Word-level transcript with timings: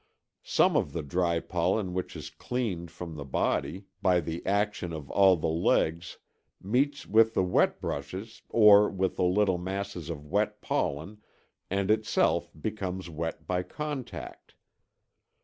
Some 0.41 0.75
of 0.75 0.93
the 0.93 1.03
dry 1.03 1.39
pollen 1.39 1.93
which 1.93 2.15
is 2.15 2.31
cleaned 2.31 2.89
from 2.89 3.13
the 3.13 3.23
body 3.23 3.85
by 4.01 4.19
the 4.19 4.43
action 4.47 4.93
of 4.93 5.11
all 5.11 5.33
of 5.35 5.41
the 5.41 5.47
legs 5.47 6.17
meets 6.59 7.05
with 7.05 7.35
the 7.35 7.43
wet 7.43 7.79
brushes 7.79 8.41
or 8.49 8.89
with 8.89 9.17
the 9.17 9.23
little 9.23 9.59
masses 9.59 10.09
of 10.09 10.25
wet 10.25 10.59
pollen 10.59 11.21
and 11.69 11.91
itself 11.91 12.51
becomes 12.59 13.11
wet 13.11 13.45
by 13.45 13.61
contact. 13.61 14.55